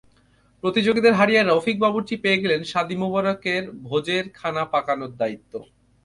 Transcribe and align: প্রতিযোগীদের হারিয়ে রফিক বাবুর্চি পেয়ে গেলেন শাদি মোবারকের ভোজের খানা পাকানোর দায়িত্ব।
প্রতিযোগীদের 0.63 1.13
হারিয়ে 1.13 1.41
রফিক 1.43 1.77
বাবুর্চি 1.79 2.15
পেয়ে 2.23 2.41
গেলেন 2.43 2.61
শাদি 2.63 2.95
মোবারকের 3.01 3.63
ভোজের 3.83 4.25
খানা 4.33 4.63
পাকানোর 4.65 5.11
দায়িত্ব। 5.21 5.53